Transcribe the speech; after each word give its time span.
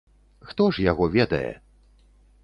Хто 0.51 0.65
ж 0.77 0.85
яго 0.91 1.07
ведае? 1.15 1.51